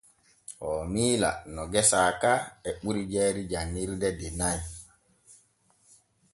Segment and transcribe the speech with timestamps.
[0.67, 2.33] Oo miila no gesa ka
[2.69, 4.59] e ɓuri jayri janŋirde de nay.